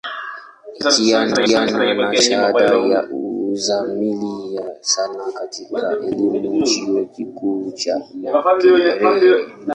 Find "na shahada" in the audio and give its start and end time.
2.11-2.65